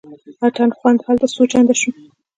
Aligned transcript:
اتڼ 0.45 0.69
خوند 0.77 0.99
هلته 1.05 1.27
څو 1.35 1.43
چنده 1.51 1.73
شو. 1.79 1.91